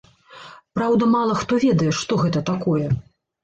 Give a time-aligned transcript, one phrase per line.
[0.79, 2.87] Праўда, мала хто ведае, што гэта такое.